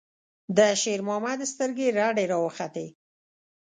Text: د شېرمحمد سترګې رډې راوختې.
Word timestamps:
د 0.57 0.59
شېرمحمد 0.81 1.39
سترګې 1.51 1.87
رډې 1.97 2.25
راوختې. 2.31 2.85